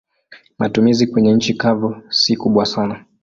[0.59, 3.05] Matumizi kwenye nchi kavu si kubwa sana.